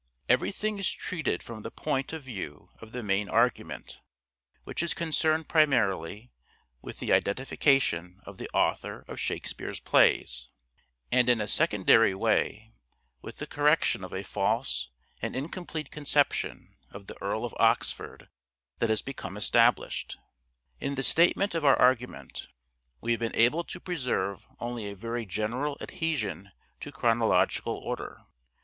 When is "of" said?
2.11-2.23, 2.79-2.91, 8.25-8.39, 9.07-9.19, 14.03-14.11, 16.89-17.05, 17.45-17.53, 21.53-21.63